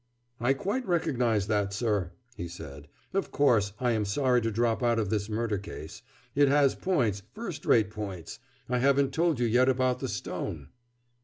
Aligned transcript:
"I 0.39 0.53
quite 0.53 0.83
recognize 0.87 1.45
that, 1.45 1.73
sir," 1.73 2.13
he 2.35 2.47
said. 2.47 2.87
"Of 3.13 3.29
course, 3.31 3.73
I 3.79 3.91
am 3.91 4.03
sorry 4.03 4.41
to 4.41 4.49
drop 4.49 4.81
out 4.81 4.97
of 4.97 5.11
this 5.11 5.29
murder 5.29 5.59
case. 5.59 6.01
It 6.33 6.47
has 6.47 6.73
points, 6.73 7.21
first 7.35 7.67
rate 7.67 7.91
points. 7.91 8.39
I 8.67 8.79
haven't 8.79 9.13
told 9.13 9.39
you 9.39 9.45
yet 9.45 9.69
about 9.69 9.99
the 9.99 10.07
stone." 10.09 10.69